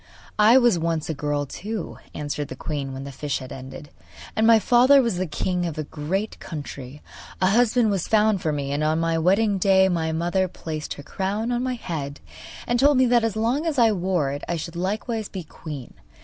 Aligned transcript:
'I 0.39 0.57
was 0.57 0.79
once 0.79 1.11
a 1.11 1.13
girl 1.13 1.45
too,' 1.45 1.99
answered 2.15 2.47
the 2.47 2.55
queen, 2.55 2.91
when 2.91 3.03
the 3.03 3.11
fish 3.11 3.37
had 3.37 3.51
ended; 3.51 3.91
'and 4.35 4.47
my 4.47 4.57
father 4.57 4.99
was 4.99 5.17
the 5.17 5.27
king 5.27 5.63
of 5.67 5.77
a 5.77 5.83
great 5.83 6.39
country. 6.39 7.03
A 7.39 7.51
husband 7.51 7.91
was 7.91 8.07
found 8.07 8.41
for 8.41 8.51
me, 8.51 8.71
and 8.71 8.83
on 8.83 8.99
my 8.99 9.19
wedding 9.19 9.59
day 9.59 9.89
my 9.89 10.11
mother 10.11 10.47
placed 10.47 10.95
her 10.95 11.03
crown 11.03 11.51
on 11.51 11.61
my 11.61 11.75
head 11.75 12.19
and 12.65 12.79
told 12.79 12.97
me 12.97 13.05
that 13.05 13.23
as 13.23 13.35
long 13.35 13.67
as 13.67 13.77
I 13.77 13.91
wore 13.91 14.31
it 14.31 14.41
I 14.49 14.55
should 14.55 14.75
likewise 14.75 15.29
be 15.29 15.43
queen. 15.43 15.93